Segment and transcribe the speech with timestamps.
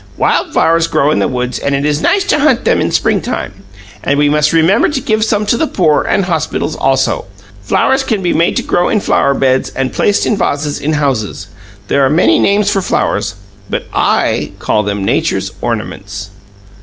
[0.17, 3.63] Wild flowers grow in the woods, and it is nice to hunt them in springtime,
[4.03, 7.25] and we must remember to give some to the poor and hospitals, also.
[7.61, 11.49] Flowers can be made to grow in flower beds and placed in vases in houses.
[11.87, 13.35] There are many names for flowers,
[13.69, 16.31] but I call them "nature's ornaments.